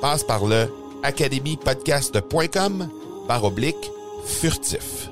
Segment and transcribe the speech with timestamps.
[0.00, 0.66] Passe par le
[1.02, 2.88] academypodcast.com
[3.28, 3.90] par oblique
[4.24, 5.10] furtif.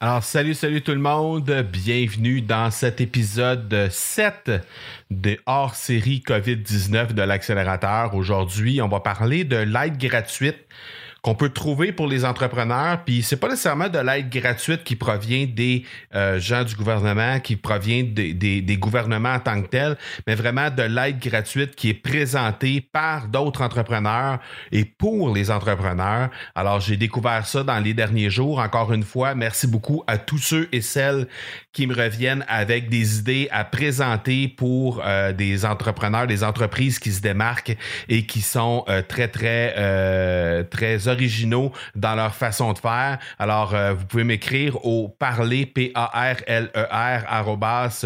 [0.00, 1.50] Alors, salut, salut tout le monde.
[1.72, 4.50] Bienvenue dans cet épisode 7
[5.10, 8.14] de hors-série COVID-19 de l'accélérateur.
[8.14, 10.66] Aujourd'hui, on va parler de l'aide gratuite
[11.22, 13.02] qu'on peut trouver pour les entrepreneurs.
[13.04, 17.56] Puis c'est pas nécessairement de l'aide gratuite qui provient des euh, gens du gouvernement, qui
[17.56, 19.96] provient des, gouvernements en tant que tel,
[20.26, 24.38] mais vraiment de l'aide gratuite qui est présentée par d'autres entrepreneurs
[24.72, 26.30] et pour les entrepreneurs.
[26.54, 28.58] Alors j'ai découvert ça dans les derniers jours.
[28.58, 31.26] Encore une fois, merci beaucoup à tous ceux et celles
[31.72, 37.12] qui me reviennent avec des idées à présenter pour euh, des entrepreneurs, des entreprises qui
[37.12, 37.76] se démarquent
[38.08, 39.50] et qui sont euh, très très
[40.70, 43.18] très originaux dans leur façon de faire.
[43.38, 47.24] Alors, euh, vous pouvez m'écrire au parler, P-A-R-L-E-R,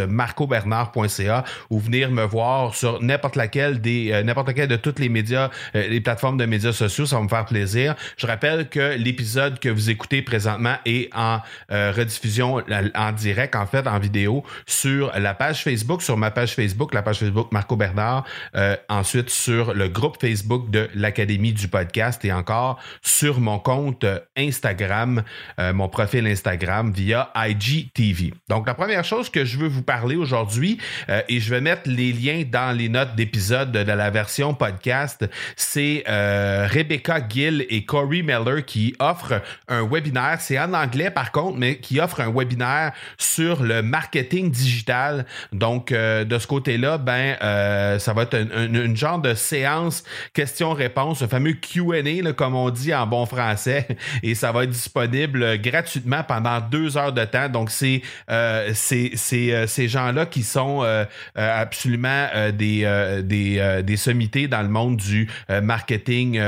[0.08, 5.08] marcobernard.ca ou venir me voir sur n'importe laquelle des, euh, n'importe laquelle de toutes les
[5.08, 7.06] médias, euh, les plateformes de médias sociaux.
[7.06, 7.94] Ça va me faire plaisir.
[8.16, 12.62] Je rappelle que l'épisode que vous écoutez présentement est en rediffusion
[12.94, 17.02] en direct, en fait, en vidéo sur la page Facebook, sur ma page Facebook, la
[17.02, 18.24] page Facebook Marco Bernard,
[18.88, 24.04] ensuite sur le groupe Facebook de l'Académie du podcast et encore sur mon compte
[24.36, 25.22] Instagram,
[25.58, 28.34] euh, mon profil Instagram via IGTV.
[28.48, 30.78] Donc, la première chose que je veux vous parler aujourd'hui,
[31.08, 35.24] euh, et je vais mettre les liens dans les notes d'épisode de, la version podcast,
[35.56, 40.38] c'est euh, Rebecca Gill et Corey Miller qui offrent un webinaire.
[40.40, 45.26] C'est en anglais par contre, mais qui offrent un webinaire sur le marketing digital.
[45.52, 47.36] Donc, de ce côté-là, ben,
[47.98, 53.06] ça va être une, genre de séance questions-réponses, un fameux QA, comme on dit en
[53.06, 53.86] bon français
[54.22, 57.48] et ça va être disponible gratuitement pendant deux heures de temps.
[57.48, 64.62] Donc, c'est euh, euh, ces gens-là qui sont euh, absolument des, des, des sommités dans
[64.62, 65.28] le monde du
[65.62, 66.40] marketing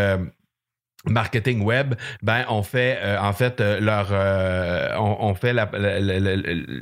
[1.09, 5.55] marketing web, ben on fait euh, en fait euh, leur euh, on, fait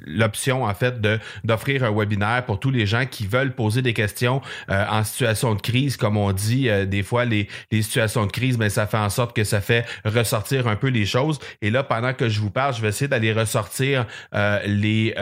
[0.06, 3.94] l'option en fait de d'offrir un webinaire pour tous les gens qui veulent poser des
[3.94, 5.96] questions en situation de crise.
[5.96, 9.34] Comme on dit des fois les, les situations de crise ben ça fait en sorte
[9.34, 11.38] que ça fait ressortir un peu les choses.
[11.62, 15.14] Et là pendant que je vous parle je vais essayer d'aller ressortir les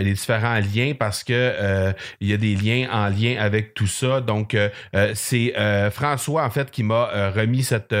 [0.00, 4.20] les différents liens parce que il y a des liens en lien avec tout ça.
[4.20, 4.56] Donc
[5.14, 5.54] c'est
[5.92, 7.94] François en fait qui m'a remis cette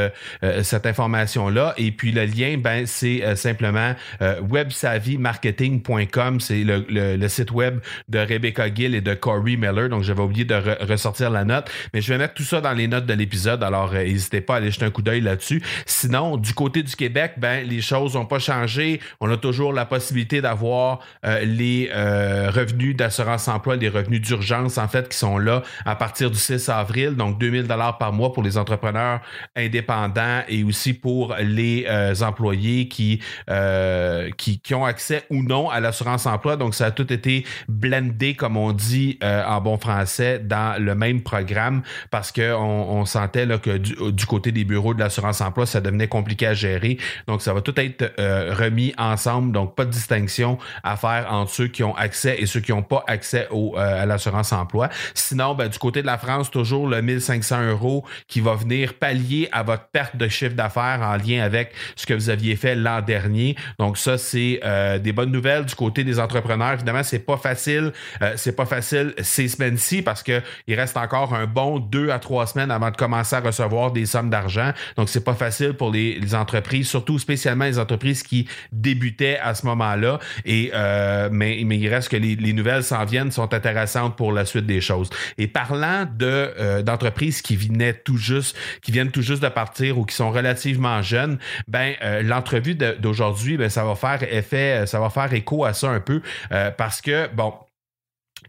[0.49, 1.74] euh, cette information-là.
[1.76, 6.40] Et puis le lien, ben, c'est euh, simplement euh, websavimarketing.com.
[6.40, 7.78] C'est le, site web
[8.08, 9.88] de Rebecca Gill et de Corey Miller.
[9.88, 11.70] Donc, j'avais oublié de ressortir la note.
[11.94, 13.62] Mais je vais mettre tout ça dans les notes de l'épisode.
[13.62, 15.62] Alors, n'hésitez pas à aller jeter un coup d'œil là-dessus.
[15.86, 19.00] Sinon, du côté du Québec, ben, les choses n'ont pas changé.
[19.20, 25.08] On a toujours la possibilité d'avoir les revenus d'assurance emploi, les revenus d'urgence, en fait,
[25.08, 27.14] qui sont là à partir du 6 avril.
[27.14, 29.20] Donc, 2000 dollars par mois pour les entrepreneurs
[29.56, 35.68] indépendants et aussi pour les euh, employés qui, euh, qui, qui, ont accès ou non
[35.68, 36.56] à l'assurance emploi.
[36.56, 40.94] Donc, ça a tout été blendé, comme on dit euh, en bon français, dans le
[40.94, 45.80] même programme parce qu'on on sentait que du, côté des bureaux de l'assurance emploi, ça
[45.80, 46.98] devenait compliqué à gérer.
[47.26, 48.12] Donc, ça va tout être
[48.54, 49.52] remis ensemble.
[49.52, 52.82] Donc, pas de distinction à faire entre ceux qui ont accès et ceux qui n'ont
[52.82, 54.88] pas accès au, à l'assurance emploi.
[55.14, 59.48] Sinon, ben, du côté de la France, toujours le 1500 euros qui va venir pallier
[59.52, 63.00] à votre perte de chiffre d'affaires en lien avec ce que vous aviez fait l'an
[63.00, 63.56] dernier.
[63.78, 66.74] Donc ça, c'est euh, des bonnes nouvelles du côté des entrepreneurs.
[66.74, 67.92] Évidemment, c'est pas facile.
[68.22, 72.18] Euh, c'est pas facile ces semaines-ci parce que il reste encore un bon deux à
[72.18, 74.72] trois semaines avant de commencer à recevoir des sommes d'argent.
[74.96, 79.54] Donc c'est pas facile pour les, les, entreprises, surtout spécialement les entreprises qui débutaient à
[79.54, 80.18] ce moment-là.
[80.44, 84.32] Et euh, mais, mais il reste que les, les nouvelles s'en viennent, sont intéressantes pour
[84.32, 85.10] la suite des choses.
[85.38, 90.04] Et parlant de d'entreprises qui venaient tout juste, qui viennent tout juste de partir ou
[90.10, 95.08] qui sont relativement jeunes, ben euh, l'entrevue d'aujourd'hui, ben, ça va faire effet, ça va
[95.08, 96.20] faire écho à ça un peu
[96.52, 97.54] euh, parce que bon,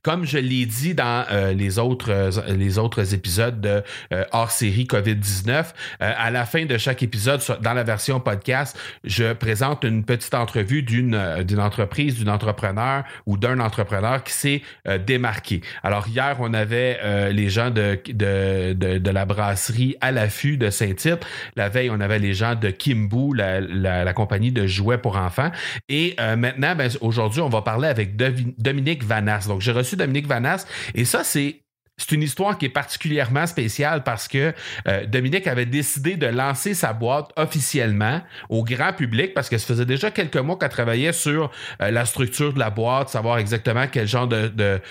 [0.04, 3.84] comme je l'ai dit dans euh, les, autres, euh, les autres épisodes de
[4.14, 5.66] euh, hors série COVID-19,
[6.00, 10.84] à la fin de chaque épisode, dans la version podcast, je présente une petite entrevue
[10.84, 14.62] d'une d'une entreprise, d'une entrepreneur ou d'un entrepreneur qui s'est
[15.06, 15.62] démarqué.
[15.84, 21.26] Alors hier, on avait les gens de, de, de, la brasserie à l'affût de Saint-Tite.
[21.56, 25.52] La veille, on avait les gens de Kimbu, la, la, compagnie de jouets pour enfants.
[25.90, 29.46] Et maintenant, ben, aujourd'hui, on va parler avec Dominique Vanas.
[29.48, 30.66] Donc, j'ai reçu Dominique Vanas.
[30.96, 31.62] Et ça, c'est
[32.02, 34.54] c'est une histoire qui est particulièrement spéciale parce que
[34.88, 39.68] euh, Dominique avait décidé de lancer sa boîte officiellement au grand public parce que ça
[39.68, 41.52] faisait déjà quelques mois qu'elle travaillait sur
[41.82, 44.82] euh, la structure de la boîte, savoir exactement quel genre de,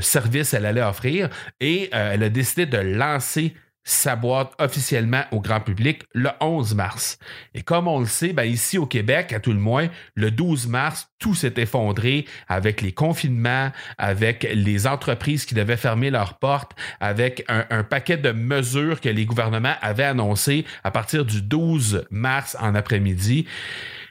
[0.00, 1.30] service elle allait offrir.
[1.60, 3.54] Et euh, elle a décidé de lancer
[3.88, 7.18] sa boîte officiellement au grand public le 11 mars.
[7.54, 10.66] Et comme on le sait, ben ici au Québec, à tout le moins, le 12
[10.66, 16.72] mars, tout s'est effondré avec les confinements, avec les entreprises qui devaient fermer leurs portes,
[17.00, 22.56] avec un, paquet de mesures que les gouvernements avaient annoncées à partir du 12 mars
[22.60, 23.46] en après-midi.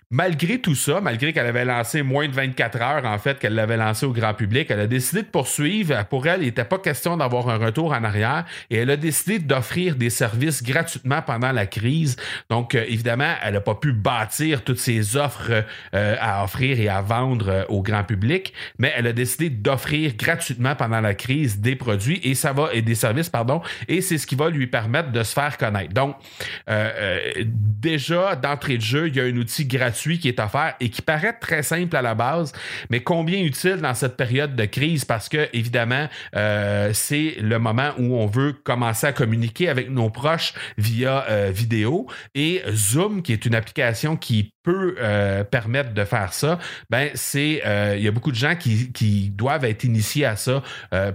[0.09, 3.75] Malgré tout ça, malgré qu'elle avait lancé moins de 24 heures, en fait, qu'elle l'avait
[3.75, 6.01] lancé au grand public, elle a décidé de poursuivre.
[6.05, 9.37] Pour elle, il n'était pas question d'avoir un retour en arrière et elle a décidé
[9.37, 12.15] d'offrir des services gratuitement pendant la crise.
[12.49, 16.87] Donc, euh, évidemment, elle n'a pas pu bâtir toutes ces offres euh, à offrir et
[16.87, 21.59] à vendre euh, au grand public, mais elle a décidé d'offrir gratuitement pendant la crise
[21.59, 24.67] des produits et ça va et des services, pardon, et c'est ce qui va lui
[24.67, 25.93] permettre de se faire connaître.
[25.93, 26.15] Donc,
[27.45, 31.01] déjà d'entrée de jeu, il y a un outil gratuit qui est offert et qui
[31.01, 32.53] paraît très simple à la base,
[32.89, 37.91] mais combien utile dans cette période de crise parce que, évidemment, euh, c'est le moment
[37.97, 43.33] où on veut commencer à communiquer avec nos proches via euh, vidéo et Zoom, qui
[43.33, 46.59] est une application qui peut euh, permettre de faire ça,
[46.89, 47.61] ben c'est
[47.97, 50.61] il y a beaucoup de gens qui, qui doivent être initiés à ça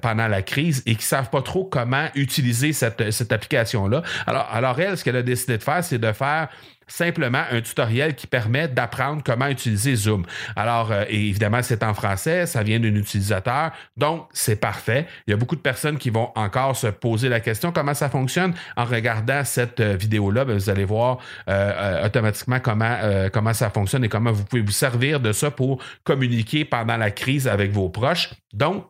[0.00, 4.02] pendant la crise et qui savent pas trop comment utiliser cette, cette application-là.
[4.26, 6.48] Alors, alors elle, ce qu'elle a décidé de faire, c'est de faire
[6.86, 10.24] simplement un tutoriel qui permet d'apprendre comment utiliser Zoom.
[10.56, 15.06] Alors, euh, évidemment, c'est en français, ça vient d'un utilisateur, donc c'est parfait.
[15.26, 18.08] Il y a beaucoup de personnes qui vont encore se poser la question comment ça
[18.08, 18.54] fonctionne?
[18.76, 21.18] En regardant cette euh, vidéo-là, ben, vous allez voir
[21.48, 22.98] euh, automatiquement comment,
[23.32, 27.10] comment ça fonctionne et comment vous pouvez vous servir de ça pour communiquer pendant la
[27.10, 28.30] crise avec vos proches.
[28.52, 28.86] Donc,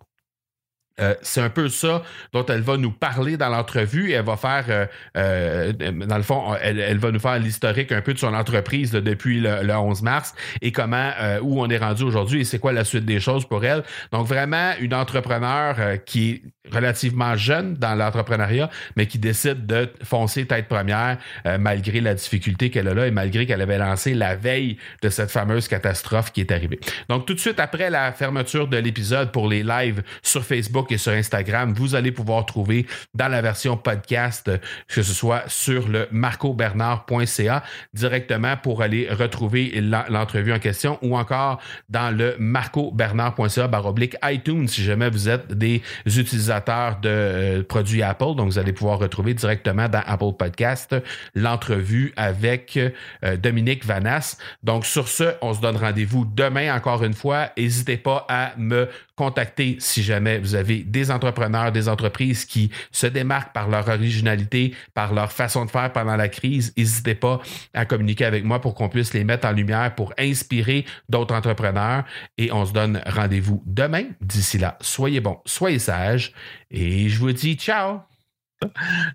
[1.00, 2.02] euh, c'est un peu ça
[2.32, 4.12] dont elle va nous parler dans l'entrevue.
[4.12, 4.86] Elle va faire, euh,
[5.16, 9.40] euh, dans le fond, elle, va nous faire l'historique un peu de son entreprise depuis
[9.40, 11.10] le, 11 mars et comment,
[11.42, 13.82] où on est rendu aujourd'hui et c'est quoi la suite des choses pour elle.
[14.12, 16.42] Donc vraiment une entrepreneur qui est
[16.72, 21.18] relativement jeune dans l'entrepreneuriat, mais qui décide de foncer tête première
[21.58, 25.30] malgré la difficulté qu'elle a là et malgré qu'elle avait lancé la veille de cette
[25.30, 26.78] fameuse catastrophe qui est arrivée.
[27.08, 30.98] Donc tout de suite après la fermeture de l'épisode pour les lives sur Facebook, et
[30.98, 34.50] sur Instagram, vous allez pouvoir trouver dans la version podcast,
[34.88, 37.62] que ce soit sur le marcobernard.ca
[37.94, 44.82] directement pour aller retrouver l'entrevue en question ou encore dans le marcobernard.ca baroblique iTunes si
[44.82, 48.34] jamais vous êtes des utilisateurs de euh, produits Apple.
[48.36, 50.96] Donc, vous allez pouvoir retrouver directement dans Apple Podcast
[51.34, 54.36] l'entrevue avec euh, Dominique Vanas.
[54.62, 57.50] Donc, sur ce, on se donne rendez-vous demain encore une fois.
[57.56, 63.06] N'hésitez pas à me contacter si jamais vous avez des entrepreneurs, des entreprises qui se
[63.06, 66.72] démarquent par leur originalité, par leur façon de faire pendant la crise.
[66.76, 67.40] N'hésitez pas
[67.74, 72.04] à communiquer avec moi pour qu'on puisse les mettre en lumière pour inspirer d'autres entrepreneurs.
[72.38, 74.04] Et on se donne rendez-vous demain.
[74.20, 76.32] D'ici là, soyez bons, soyez sages
[76.70, 78.00] et je vous dis ciao.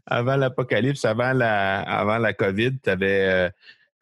[0.05, 3.51] Avant l'apocalypse, avant la, avant la COVID, tu avais,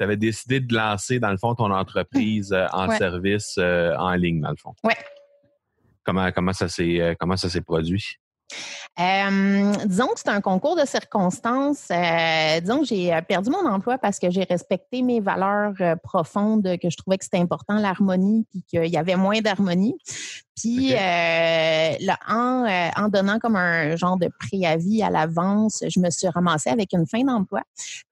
[0.02, 4.42] euh, décidé de lancer, dans le fond, ton entreprise euh, en service euh, en ligne,
[4.42, 4.74] dans le fond.
[4.84, 4.94] Oui.
[6.06, 8.18] Comment, comment ça s'est euh, comment ça s'est produit?
[8.98, 11.88] Euh, disons que c'est un concours de circonstances.
[11.92, 16.78] Euh, disons que j'ai perdu mon emploi parce que j'ai respecté mes valeurs euh, profondes,
[16.82, 19.98] que je trouvais que c'était important, l'harmonie, puis qu'il y avait moins d'harmonie.
[20.56, 26.70] Puis en, en, donnant comme un genre de préavis à l'avance, je me suis ramassée
[26.70, 27.62] avec une fin d'emploi.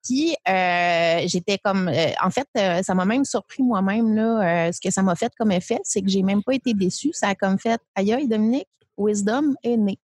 [0.03, 1.89] Puis j'étais comme,
[2.21, 4.73] en fait, ça m'a même surpris moi-même là.
[4.73, 7.11] ce que ça m'a fait comme effet, c'est que j'ai même pas été déçue.
[7.13, 9.97] Ça a comme fait, aïe, Dominique, Wisdom est né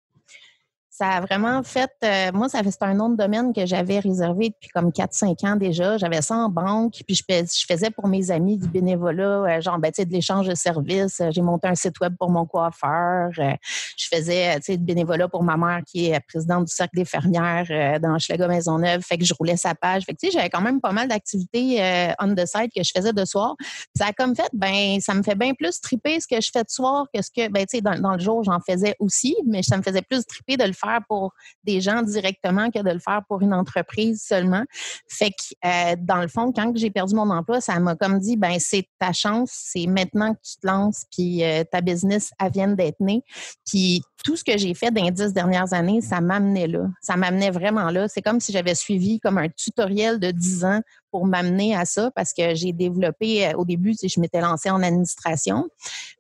[0.98, 1.92] ça a vraiment fait.
[2.04, 5.98] Euh, moi, ça c'est un de domaine que j'avais réservé depuis comme 4-5 ans déjà.
[5.98, 9.24] J'avais ça en banque, puis je, faisais pour mes amis du bénévolat,
[9.58, 11.22] euh, genre, ben, tu sais, de l'échange de services.
[11.30, 13.30] J'ai monté un site web pour mon coiffeur.
[13.38, 13.52] Euh,
[13.96, 17.06] je faisais, tu sais, du bénévolat pour ma mère qui est présidente du cercle des
[17.06, 19.02] fermières dans Schlager Maisonneuve.
[19.02, 20.04] Fait que je roulais sa page.
[20.04, 21.80] Fait que, tu sais, j'avais quand même pas mal d'activités
[22.20, 23.56] on the side que je faisais de soir.
[23.96, 26.64] ça a comme fait, ben, ça me fait bien plus triper ce que je fais
[26.64, 29.36] de soir que ce que, ben, tu sais, dans, dans le jour, j'en faisais aussi,
[29.46, 32.90] mais ça me faisait plus triper de le faire pour des gens directement que de
[32.90, 34.64] le faire pour une entreprise seulement.
[35.10, 38.38] Fait que, euh, dans le fond, quand j'ai perdu mon emploi, ça m'a comme dit,
[38.38, 42.52] ben c'est ta chance, c'est maintenant que tu te lances, puis euh, ta business, elle
[42.52, 43.24] vient d'être née.
[43.66, 46.88] Puis tout ce que j'ai fait dans les dix dernières années, ça m'amenait là.
[47.02, 48.08] Ça m'amenait vraiment là.
[48.08, 52.12] C'est comme si j'avais suivi comme un tutoriel de dix ans pour m'amener à ça
[52.16, 55.70] parce que j'ai développé, euh, au début, je m'étais lancée en administration.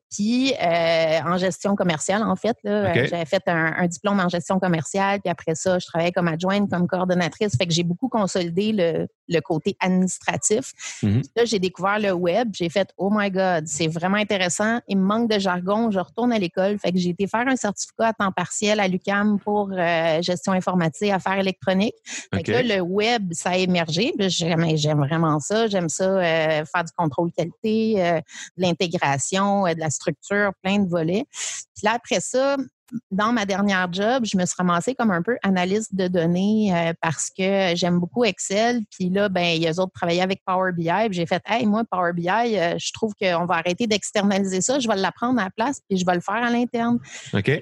[0.09, 5.19] Puis euh, en gestion commerciale, en fait, là, j'avais fait un, diplôme en gestion commerciale,
[5.19, 7.57] puis après ça, je travaillais comme adjointe, comme coordonnatrice.
[7.57, 10.73] Fait que j'ai beaucoup consolidé le, le côté administratif.
[11.03, 11.23] Mm-hmm.
[11.35, 12.49] Là, j'ai découvert le web.
[12.53, 14.79] J'ai fait Oh my God, c'est vraiment intéressant.
[14.87, 15.91] Il me manque de jargon.
[15.91, 16.79] Je retourne à l'école.
[16.79, 20.53] Fait que j'ai été faire un certificat à temps partiel à l'UCAM pour euh, gestion
[20.53, 21.95] informatique, affaires électroniques.
[22.33, 24.13] Fait que là, le web, ça a émergé.
[24.19, 25.67] J'aime vraiment ça.
[25.67, 27.95] J'aime ça euh, faire du contrôle qualité,
[28.57, 31.25] de l'intégration, de la structure, plein de volets.
[31.75, 32.57] Puis là, après ça,
[33.11, 36.93] dans ma dernière job, je me suis ramassée comme un peu analyste de données euh,
[37.01, 38.81] parce que j'aime beaucoup Excel.
[38.91, 40.89] Puis là, ben, il y a autres travaillaient avec Power BI.
[41.11, 44.79] J'ai fait, hey, moi, Power BI, euh, je trouve qu'on va arrêter d'externaliser ça.
[44.79, 46.99] Je vais l'apprendre à la place puis je vais le faire à l'interne.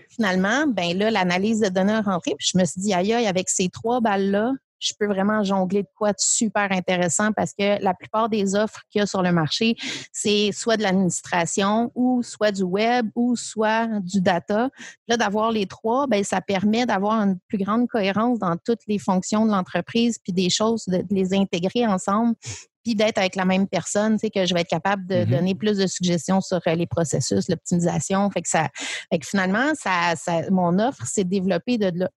[0.09, 2.35] Finalement, ben là, l'analyse de données est rentrée.
[2.37, 5.83] Puis je me suis dit, aïe, aïe, avec ces trois balles-là, je peux vraiment jongler
[5.83, 9.21] de quoi de super intéressant parce que la plupart des offres qu'il y a sur
[9.21, 9.75] le marché,
[10.11, 14.69] c'est soit de l'administration ou soit du web ou soit du data.
[15.07, 18.99] Là, d'avoir les trois, ben ça permet d'avoir une plus grande cohérence dans toutes les
[18.99, 22.35] fonctions de l'entreprise puis des choses, de, les intégrer ensemble
[22.85, 25.29] puis d'être avec la même personne, tu sais, que je vais être capable de mm-hmm.
[25.29, 28.29] donner plus de suggestions sur euh, les processus, l'optimisation.
[28.29, 28.69] Fait que ça,
[29.11, 30.13] fait que finalement, ça,
[30.51, 32.09] mon offre s'est développée de là.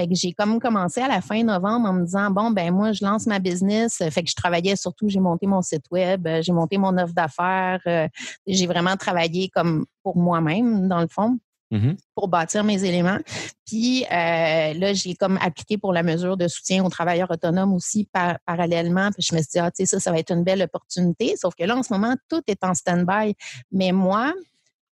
[0.00, 2.92] Fait que j'ai comme commencé à la fin novembre en me disant bon ben moi
[2.92, 4.02] je lance ma business.
[4.10, 7.12] Fait que je travaillais surtout, j'ai monté mon site web, euh, j'ai monté mon offre
[7.12, 8.08] d'affaires, euh,
[8.46, 11.38] j'ai vraiment travaillé comme pour moi-même dans le fond.
[11.72, 11.98] Mm-hmm.
[12.16, 13.18] pour bâtir mes éléments.
[13.64, 18.08] Puis euh, là, j'ai comme appliqué pour la mesure de soutien aux travailleurs autonomes aussi
[18.44, 19.10] parallèlement.
[19.12, 21.36] Puis je me suis dit, ah, tu sais, ça, ça va être une belle opportunité.
[21.36, 23.36] Sauf que là, en ce moment, tout est en stand-by.
[23.70, 24.34] Mais moi,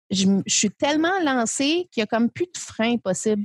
[0.09, 3.43] je, suis tellement lancée qu'il y a comme plus de frein possible.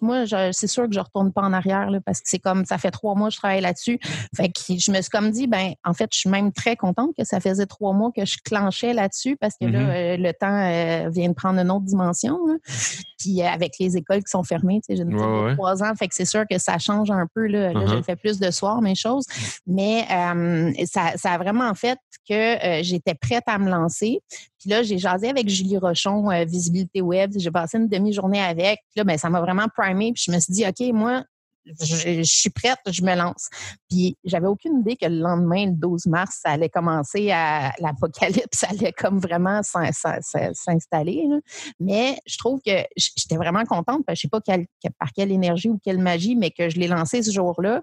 [0.00, 2.78] moi, c'est sûr que je retourne pas en arrière là, parce que c'est comme ça
[2.78, 3.98] fait trois mois que je travaille là-dessus.
[4.36, 7.10] Fait que je me suis comme dit, ben en fait, je suis même très contente
[7.18, 10.14] que ça faisait trois mois que je clenchais là-dessus parce que là, mm-hmm.
[10.14, 12.38] euh, le temps euh, vient de prendre une autre dimension.
[13.18, 16.14] Puis euh, avec les écoles qui sont fermées, j'ai une ouais, trois ans, fait que
[16.14, 17.46] c'est sûr que ça change un peu.
[17.46, 18.04] Là, là je uh-huh.
[18.04, 19.24] fais plus de soir, mes choses.
[19.66, 20.06] Mais
[20.86, 24.20] ça, ça, a vraiment fait que j'étais prête à me lancer.
[24.64, 25.76] Puis là, j'ai jasé avec Julie
[26.06, 27.32] Euh, Visibilité Web.
[27.36, 28.80] J'ai passé une demi-journée avec.
[28.96, 30.12] Là, ben, ça m'a vraiment primé.
[30.12, 31.24] Puis je me suis dit, OK, moi,
[31.66, 33.48] je, suis prête, je me lance.
[33.88, 38.58] Puis j'avais aucune idée que le lendemain, le 12 mars, ça allait commencer à l'apocalypse,
[38.58, 41.26] ça allait comme vraiment s'installer.
[41.80, 44.40] Mais je trouve que j'étais vraiment contente, parce que je sais pas
[44.98, 47.82] par quelle énergie ou quelle magie, mais que je l'ai lancé ce jour-là.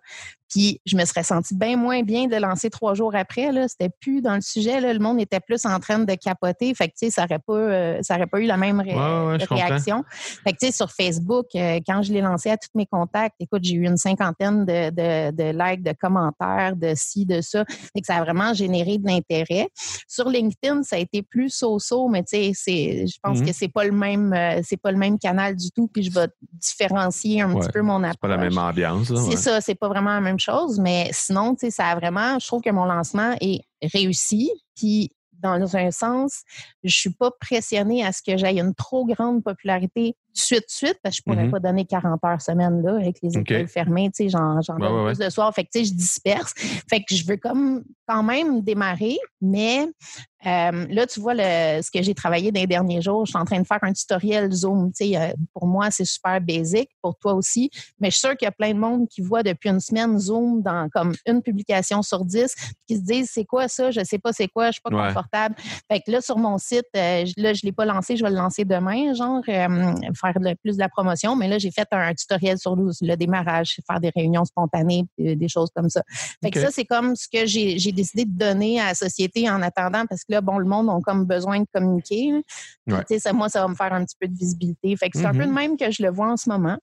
[0.52, 3.52] Puis je me serais sentie bien moins bien de lancer trois jours après.
[3.52, 3.68] Là.
[3.68, 4.82] C'était plus dans le sujet.
[4.82, 4.94] Là.
[4.94, 6.74] Le monde était plus en train de capoter.
[6.76, 10.04] Fait que, tu sais, ça n'aurait pas, euh, ça aurait pas eu la même réaction.
[10.44, 13.36] Fait que, tu sais, sur Facebook, euh, quand je l'ai lancé à tous mes contacts,
[13.40, 17.66] écoute, j'ai eu une cinquantaine de, de, de, likes, de commentaires, de ci, de ça.
[17.68, 19.70] Fait que ça a vraiment généré de l'intérêt.
[20.08, 23.46] Sur LinkedIn, ça a été plus so-so, mais tu sais, je pense mm-hmm.
[23.46, 25.88] que c'est pas le même, euh, c'est pas le même canal du tout.
[25.88, 28.12] Puis je vais différencier un petit peu mon approche.
[28.14, 29.14] C'est pas la même ambiance.
[29.30, 32.40] C'est ça, c'est pas vraiment la même chose, mais sinon, tu sais, ça a vraiment,
[32.40, 33.62] je trouve que mon lancement est
[33.94, 34.52] réussi.
[34.76, 35.12] Puis
[35.42, 36.44] dans un sens,
[36.84, 41.16] je suis pas pressionnée à ce que j'aille une trop grande popularité suite, suite, parce
[41.16, 41.52] que je pourrais mm-hmm.
[41.52, 45.18] pas donner 40 heures semaine là, avec les écoles fermées, tu sais, j'en, donne plus
[45.18, 45.54] de soir.
[45.54, 46.54] Fait que, tu sais, je disperse.
[46.90, 49.88] Fait que je veux comme quand même démarrer, mais
[50.46, 53.26] Euh, là, tu vois le, ce que j'ai travaillé dans les derniers jours.
[53.26, 54.92] Je suis en train de faire un tutoriel Zoom.
[54.92, 57.70] Tu sais, euh, pour moi, c'est super basique, pour toi aussi.
[58.00, 60.18] Mais je suis sûre qu'il y a plein de monde qui voit depuis une semaine
[60.18, 62.56] Zoom dans comme une publication sur dix,
[62.88, 63.92] qui se disent c'est quoi ça?
[63.92, 65.56] Je sais pas c'est quoi, je suis pas confortable.
[65.92, 68.38] Fait que là, sur mon site, euh, là, je l'ai pas lancé, je vais le
[68.38, 69.42] lancer demain, genre
[70.22, 71.36] faire plus de la promotion.
[71.36, 75.70] Mais là, j'ai fait un, tutoriel sur le, démarrage, faire des réunions spontanées, des choses
[75.76, 76.04] comme ça.
[76.44, 79.62] Fait que ça, c'est comme ce que j'ai décidé de donner à la société en
[79.62, 82.32] attendant parce que là, bon, le monde a comme besoin de communiquer.
[83.20, 84.96] Ça, moi, ça va me faire un petit peu de visibilité.
[84.96, 85.54] Fait que c'est un peu le mm-hmm.
[85.54, 86.78] même que je le vois en ce moment.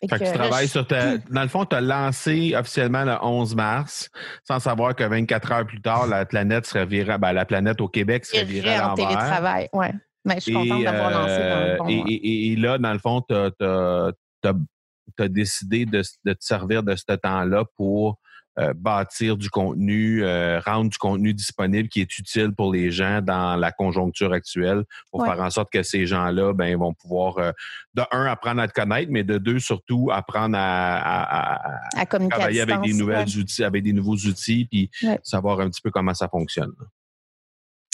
[0.00, 1.16] Fait, que, tu travailles sur ta.
[1.30, 4.10] Dans le fond, tu as lancé officiellement le 11 mars,
[4.46, 7.18] sans savoir que 24 heures plus tard, la planète serait virée.
[7.18, 9.08] Ben, la planète au Québec serait virée à l'envers.
[9.08, 9.86] télétravail, oui.
[10.24, 13.22] Mais je suis contente d'avoir lancé dans le euh, et, et, là, dans le fond,
[13.28, 18.18] tu as, décidé de, de, te servir de ce temps-là pour
[18.58, 23.22] euh, bâtir du contenu, euh, rendre du contenu disponible qui est utile pour les gens
[23.22, 27.52] dans la conjoncture actuelle pour faire en sorte que ces gens-là ben, vont pouvoir, euh,
[27.94, 31.62] de un, apprendre à te connaître, mais de deux, surtout, apprendre à,
[31.98, 34.90] à, travailler avec des nouvelles outils, avec des nouveaux outils, puis
[35.22, 36.72] savoir un petit peu comment ça fonctionne.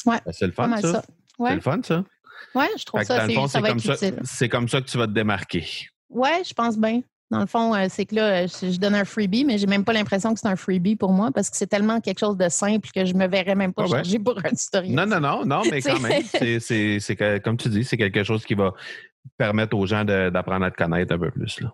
[0.06, 0.18] Ouais.
[0.26, 1.02] Ben, c'est le fun, ça.
[1.38, 2.02] C'est le fun, ça.
[2.54, 3.94] Oui, je trouve ça, c'est comme ça.
[4.24, 5.66] C'est comme ça que tu vas te démarquer.
[6.10, 7.02] Oui, je pense bien.
[7.30, 9.92] Dans le fond, euh, c'est que là, je, donne un freebie, mais j'ai même pas
[9.92, 12.88] l'impression que c'est un freebie pour moi parce que c'est tellement quelque chose de simple
[12.94, 14.94] que je me verrais même pas charger pour un tutoriel.
[14.94, 16.22] Non, non, non, non, mais quand même,
[16.60, 18.72] c'est comme tu dis, c'est quelque chose qui va
[19.36, 21.60] permettre aux gens d'apprendre à te connaître un peu plus.
[21.60, 21.70] Là.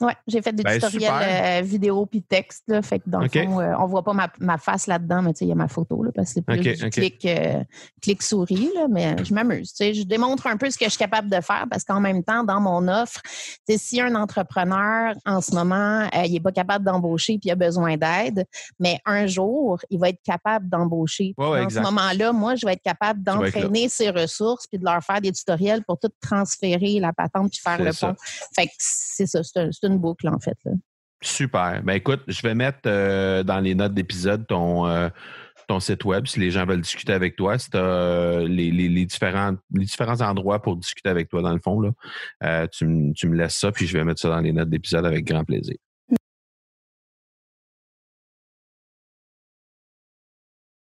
[0.00, 2.62] Oui, j'ai fait des ben, tutoriels euh, vidéo puis texte.
[2.68, 5.22] Là, fait que dans le fond, euh, on ne voit pas ma, ma face là-dedans,
[5.22, 7.64] mais il y a ma photo là, parce que c'est plus du clic, euh,
[8.00, 9.74] clic, souris, là, mais je m'amuse.
[9.78, 12.44] Je démontre un peu ce que je suis capable de faire parce qu'en même temps,
[12.44, 13.20] dans mon offre,
[13.68, 17.96] si un entrepreneur en ce moment, il n'est pas capable d'embaucher puis il a besoin
[17.96, 18.46] d'aide,
[18.78, 21.34] mais un jour, il va être capable d'embaucher.
[21.38, 25.20] en ce moment-là, moi, je vais être capable d'entraîner ses ressources puis de leur faire
[25.20, 28.14] des tutoriels pour tout transférer la patente puis faire le pont.
[28.54, 30.58] Fait que c'est ça, c'est boucle, en fait.
[31.20, 31.82] Super.
[31.82, 35.08] Ben écoute, je vais mettre euh, dans les notes d'épisode ton, euh,
[35.66, 37.58] ton site web si les gens veulent discuter avec toi.
[37.58, 41.80] Si tu as les, différents, les différents endroits pour discuter avec toi, dans le fond,
[41.80, 41.90] là,
[42.44, 45.06] euh, tu, tu, me laisses ça, puis je vais mettre ça dans les notes d'épisode
[45.06, 45.76] avec grand plaisir.